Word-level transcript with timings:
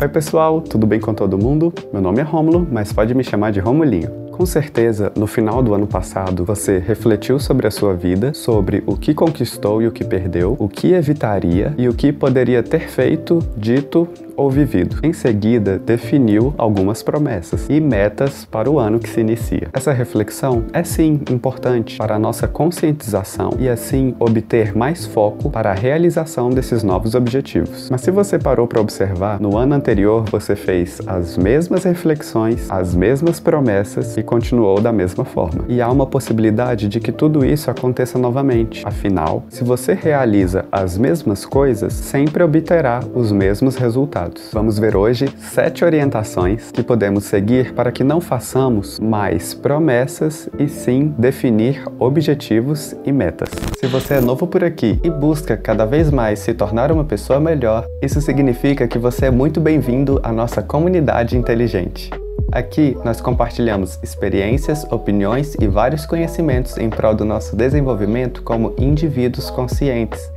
Oi 0.00 0.08
pessoal, 0.08 0.60
tudo 0.60 0.88
bem 0.88 0.98
com 0.98 1.14
todo 1.14 1.38
mundo? 1.38 1.72
Meu 1.92 2.02
nome 2.02 2.18
é 2.18 2.22
Rômulo, 2.22 2.66
mas 2.70 2.92
pode 2.92 3.14
me 3.14 3.22
chamar 3.22 3.52
de 3.52 3.60
Romulinho. 3.60 4.10
Com 4.32 4.44
certeza, 4.44 5.12
no 5.16 5.28
final 5.28 5.62
do 5.62 5.72
ano 5.72 5.86
passado, 5.86 6.44
você 6.44 6.78
refletiu 6.78 7.38
sobre 7.38 7.68
a 7.68 7.70
sua 7.70 7.94
vida, 7.94 8.34
sobre 8.34 8.82
o 8.84 8.96
que 8.96 9.14
conquistou 9.14 9.80
e 9.80 9.86
o 9.86 9.92
que 9.92 10.04
perdeu, 10.04 10.56
o 10.58 10.68
que 10.68 10.92
evitaria 10.92 11.72
e 11.78 11.88
o 11.88 11.94
que 11.94 12.12
poderia 12.12 12.60
ter 12.60 12.88
feito, 12.88 13.38
dito 13.56 14.08
ou 14.36 14.50
vivido. 14.50 14.98
Em 15.02 15.12
seguida, 15.12 15.78
definiu 15.78 16.54
algumas 16.56 17.02
promessas 17.02 17.66
e 17.68 17.80
metas 17.80 18.44
para 18.44 18.70
o 18.70 18.78
ano 18.78 18.98
que 18.98 19.08
se 19.08 19.20
inicia. 19.20 19.68
Essa 19.72 19.92
reflexão 19.92 20.64
é 20.72 20.82
sim 20.82 21.20
importante 21.30 21.96
para 21.98 22.16
a 22.16 22.18
nossa 22.18 22.46
conscientização 22.48 23.50
e 23.58 23.68
assim 23.68 24.14
obter 24.18 24.76
mais 24.76 25.04
foco 25.06 25.50
para 25.50 25.70
a 25.70 25.74
realização 25.74 26.50
desses 26.50 26.82
novos 26.82 27.14
objetivos. 27.14 27.88
Mas 27.90 28.00
se 28.00 28.10
você 28.10 28.38
parou 28.38 28.66
para 28.66 28.80
observar, 28.80 29.40
no 29.40 29.56
ano 29.56 29.74
anterior 29.74 30.24
você 30.30 30.56
fez 30.56 31.00
as 31.06 31.36
mesmas 31.36 31.84
reflexões, 31.84 32.70
as 32.70 32.94
mesmas 32.94 33.40
promessas 33.40 34.16
e 34.16 34.22
continuou 34.22 34.80
da 34.80 34.92
mesma 34.92 35.24
forma. 35.24 35.64
E 35.68 35.80
há 35.80 35.90
uma 35.90 36.06
possibilidade 36.06 36.88
de 36.88 37.00
que 37.00 37.12
tudo 37.12 37.44
isso 37.44 37.70
aconteça 37.70 38.18
novamente. 38.18 38.82
Afinal, 38.86 39.44
se 39.48 39.64
você 39.64 39.94
realiza 39.94 40.64
as 40.70 40.96
mesmas 40.96 41.44
coisas, 41.44 41.92
sempre 41.92 42.42
obterá 42.42 43.00
os 43.14 43.30
mesmos 43.32 43.76
resultados. 43.76 44.23
Vamos 44.52 44.78
ver 44.78 44.96
hoje 44.96 45.28
sete 45.38 45.84
orientações 45.84 46.70
que 46.70 46.82
podemos 46.82 47.24
seguir 47.24 47.74
para 47.74 47.90
que 47.92 48.04
não 48.04 48.20
façamos 48.20 48.98
mais 49.00 49.54
promessas 49.54 50.48
e 50.58 50.68
sim 50.68 51.14
definir 51.18 51.84
objetivos 51.98 52.94
e 53.04 53.12
metas. 53.12 53.48
Se 53.78 53.86
você 53.86 54.14
é 54.14 54.20
novo 54.20 54.46
por 54.46 54.64
aqui 54.64 54.98
e 55.02 55.10
busca 55.10 55.56
cada 55.56 55.84
vez 55.84 56.10
mais 56.10 56.38
se 56.38 56.54
tornar 56.54 56.90
uma 56.90 57.04
pessoa 57.04 57.40
melhor, 57.40 57.86
isso 58.02 58.20
significa 58.20 58.86
que 58.86 58.98
você 58.98 59.26
é 59.26 59.30
muito 59.30 59.60
bem-vindo 59.60 60.20
à 60.22 60.32
nossa 60.32 60.62
comunidade 60.62 61.36
inteligente. 61.36 62.10
Aqui 62.52 62.96
nós 63.04 63.20
compartilhamos 63.20 63.98
experiências, 64.02 64.84
opiniões 64.90 65.56
e 65.60 65.66
vários 65.66 66.06
conhecimentos 66.06 66.78
em 66.78 66.88
prol 66.88 67.14
do 67.14 67.24
nosso 67.24 67.56
desenvolvimento 67.56 68.42
como 68.42 68.74
indivíduos 68.78 69.50
conscientes. 69.50 70.33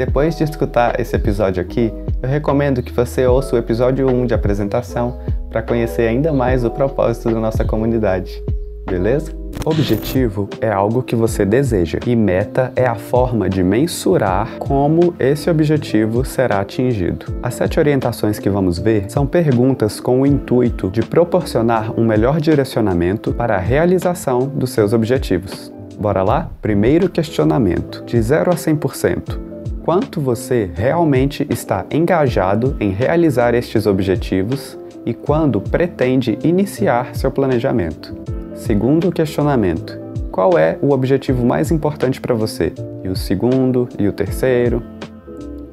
Depois 0.00 0.34
de 0.34 0.44
escutar 0.44 0.98
esse 0.98 1.14
episódio 1.14 1.62
aqui, 1.62 1.92
eu 2.22 2.28
recomendo 2.30 2.82
que 2.82 2.90
você 2.90 3.26
ouça 3.26 3.54
o 3.54 3.58
episódio 3.58 4.08
1 4.08 4.24
de 4.24 4.32
apresentação 4.32 5.18
para 5.50 5.60
conhecer 5.60 6.08
ainda 6.08 6.32
mais 6.32 6.64
o 6.64 6.70
propósito 6.70 7.30
da 7.30 7.38
nossa 7.38 7.66
comunidade. 7.66 8.42
Beleza? 8.88 9.30
Objetivo 9.62 10.48
é 10.58 10.70
algo 10.70 11.02
que 11.02 11.14
você 11.14 11.44
deseja 11.44 11.98
e 12.06 12.16
meta 12.16 12.72
é 12.74 12.86
a 12.86 12.94
forma 12.94 13.46
de 13.46 13.62
mensurar 13.62 14.56
como 14.58 15.14
esse 15.18 15.50
objetivo 15.50 16.24
será 16.24 16.60
atingido. 16.60 17.26
As 17.42 17.52
sete 17.52 17.78
orientações 17.78 18.38
que 18.38 18.48
vamos 18.48 18.78
ver 18.78 19.04
são 19.10 19.26
perguntas 19.26 20.00
com 20.00 20.22
o 20.22 20.26
intuito 20.26 20.88
de 20.88 21.02
proporcionar 21.02 21.92
um 22.00 22.06
melhor 22.06 22.40
direcionamento 22.40 23.34
para 23.34 23.56
a 23.56 23.60
realização 23.60 24.46
dos 24.46 24.70
seus 24.70 24.94
objetivos. 24.94 25.70
Bora 26.00 26.22
lá? 26.22 26.50
Primeiro 26.62 27.10
questionamento: 27.10 28.02
de 28.06 28.18
0 28.22 28.50
a 28.50 28.54
100%. 28.54 29.49
Quanto 29.90 30.20
você 30.20 30.70
realmente 30.72 31.44
está 31.50 31.84
engajado 31.90 32.76
em 32.78 32.90
realizar 32.90 33.56
estes 33.56 33.86
objetivos 33.86 34.78
e 35.04 35.12
quando 35.12 35.60
pretende 35.60 36.38
iniciar 36.44 37.16
seu 37.16 37.28
planejamento? 37.28 38.16
Segundo 38.54 39.10
questionamento: 39.10 39.98
qual 40.30 40.56
é 40.56 40.78
o 40.80 40.92
objetivo 40.92 41.44
mais 41.44 41.72
importante 41.72 42.20
para 42.20 42.36
você? 42.36 42.72
E 43.02 43.08
o 43.08 43.16
segundo 43.16 43.88
e 43.98 44.06
o 44.06 44.12
terceiro? 44.12 44.80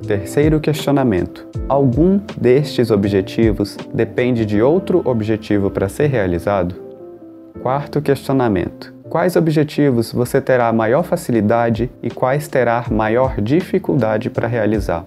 Terceiro 0.07 0.59
questionamento: 0.59 1.47
algum 1.69 2.19
destes 2.35 2.89
objetivos 2.89 3.77
depende 3.93 4.47
de 4.47 4.63
outro 4.63 4.99
objetivo 5.05 5.69
para 5.69 5.87
ser 5.87 6.07
realizado? 6.07 6.73
Quarto 7.61 8.01
questionamento: 8.01 8.96
quais 9.09 9.35
objetivos 9.35 10.11
você 10.11 10.41
terá 10.41 10.71
maior 10.71 11.03
facilidade 11.03 11.89
e 12.01 12.09
quais 12.09 12.47
terá 12.47 12.85
maior 12.89 13.41
dificuldade 13.41 14.29
para 14.29 14.47
realizar? 14.47 15.05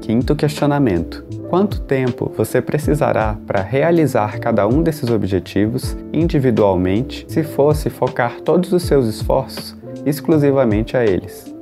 Quinto 0.00 0.34
questionamento: 0.34 1.24
quanto 1.48 1.80
tempo 1.80 2.30
você 2.36 2.60
precisará 2.60 3.36
para 3.46 3.62
realizar 3.62 4.38
cada 4.38 4.66
um 4.66 4.82
desses 4.82 5.10
objetivos 5.10 5.96
individualmente 6.12 7.24
se 7.28 7.42
fosse 7.42 7.88
focar 7.88 8.40
todos 8.40 8.72
os 8.72 8.82
seus 8.82 9.06
esforços 9.06 9.76
exclusivamente 10.04 10.96
a 10.96 11.04
eles? 11.04 11.54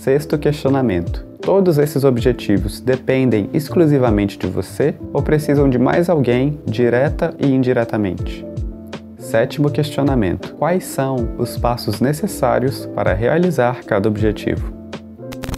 Sexto 0.00 0.38
questionamento: 0.38 1.24
todos 1.40 1.78
esses 1.78 2.04
objetivos 2.04 2.80
dependem 2.80 3.48
exclusivamente 3.52 4.38
de 4.38 4.46
você 4.46 4.94
ou 5.12 5.22
precisam 5.22 5.68
de 5.68 5.78
mais 5.78 6.08
alguém, 6.08 6.58
direta 6.66 7.34
e 7.38 7.46
indiretamente? 7.46 8.49
Sétimo 9.20 9.70
questionamento: 9.70 10.54
quais 10.54 10.84
são 10.84 11.36
os 11.38 11.56
passos 11.56 12.00
necessários 12.00 12.86
para 12.86 13.12
realizar 13.12 13.84
cada 13.84 14.08
objetivo? 14.08 14.79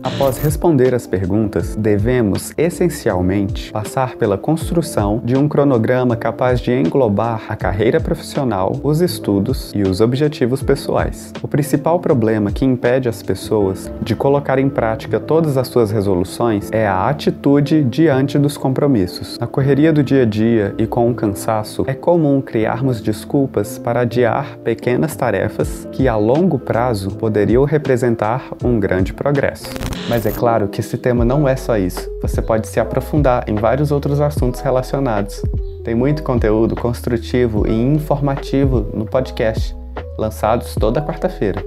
Após 0.02 0.36
responder 0.36 0.94
as 0.96 1.06
perguntas, 1.06 1.76
devemos 1.76 2.52
essencialmente 2.58 3.70
passar 3.70 4.16
pela 4.16 4.36
construção 4.36 5.20
de 5.24 5.36
um 5.36 5.48
cronograma 5.48 6.16
capaz 6.16 6.60
de 6.60 6.72
englobar 6.72 7.44
a 7.48 7.54
carreira 7.54 8.00
profissional, 8.00 8.80
os 8.82 9.00
estudos 9.00 9.70
e 9.72 9.82
os 9.82 10.00
objetivos 10.00 10.60
pessoais. 10.60 11.32
O 11.40 11.46
principal 11.46 12.00
problema 12.00 12.50
que 12.50 12.64
impede 12.64 13.08
as 13.08 13.22
pessoas 13.22 13.92
de 14.02 14.16
colocar 14.16 14.58
em 14.58 14.68
prática 14.68 15.20
todas 15.20 15.56
as 15.56 15.68
suas 15.68 15.92
resoluções 15.92 16.68
é 16.72 16.84
a 16.84 17.08
atitude 17.08 17.84
diante 17.84 18.38
dos 18.40 18.56
compromissos. 18.56 19.38
Na 19.38 19.46
correria 19.46 19.92
do 19.92 20.02
dia 20.02 20.22
a 20.22 20.26
dia 20.26 20.74
e 20.78 20.86
com 20.86 21.08
o 21.10 21.14
cansaço, 21.14 21.84
é 21.86 21.94
comum 21.94 22.40
criarmos 22.40 23.00
desculpas 23.00 23.78
para 23.78 24.00
adiar 24.00 24.58
pequenas 24.64 25.14
tarefas 25.14 25.86
que 25.92 26.08
a 26.08 26.16
longo 26.16 26.58
prazo 26.58 27.10
poderiam 27.12 27.64
representar 27.64 28.50
um 28.64 28.80
grande 28.80 29.12
progresso. 29.12 29.91
Mas 30.08 30.26
é 30.26 30.30
claro 30.30 30.68
que 30.68 30.80
esse 30.80 30.98
tema 30.98 31.24
não 31.24 31.48
é 31.48 31.56
só 31.56 31.76
isso. 31.76 32.10
Você 32.20 32.42
pode 32.42 32.68
se 32.68 32.80
aprofundar 32.80 33.44
em 33.48 33.54
vários 33.54 33.90
outros 33.90 34.20
assuntos 34.20 34.60
relacionados. 34.60 35.42
Tem 35.84 35.94
muito 35.94 36.22
conteúdo 36.22 36.76
construtivo 36.76 37.66
e 37.66 37.72
informativo 37.72 38.86
no 38.94 39.04
podcast, 39.04 39.74
lançados 40.18 40.74
toda 40.74 41.02
quarta-feira. 41.02 41.64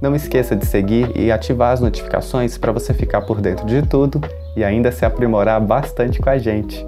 Não 0.00 0.14
esqueça 0.14 0.54
de 0.54 0.64
seguir 0.64 1.10
e 1.16 1.32
ativar 1.32 1.72
as 1.72 1.80
notificações 1.80 2.56
para 2.56 2.72
você 2.72 2.94
ficar 2.94 3.22
por 3.22 3.40
dentro 3.40 3.66
de 3.66 3.82
tudo 3.82 4.20
e 4.56 4.62
ainda 4.62 4.92
se 4.92 5.04
aprimorar 5.04 5.60
bastante 5.60 6.20
com 6.20 6.30
a 6.30 6.38
gente. 6.38 6.86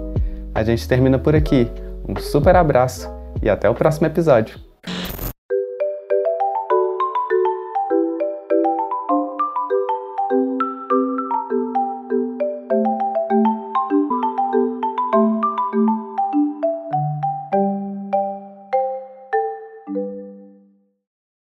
A 0.55 0.63
gente 0.63 0.87
termina 0.87 1.19
por 1.19 1.35
aqui. 1.35 1.67
Um 2.07 2.15
super 2.19 2.55
abraço 2.55 3.09
e 3.41 3.49
até 3.49 3.69
o 3.69 3.75
próximo 3.75 4.07
episódio. 4.07 4.70